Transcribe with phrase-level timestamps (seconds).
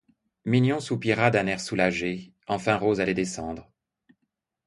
[0.45, 3.71] Mignon soupira d'un air soulagé; enfin Rose allait descendre.